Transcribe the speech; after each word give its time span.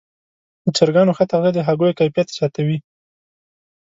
د 0.63 0.65
چرګانو 0.77 1.15
ښه 1.17 1.25
تغذیه 1.31 1.53
د 1.55 1.59
هګیو 1.67 1.97
کیفیت 1.99 2.27
زیاتوي. 2.37 2.77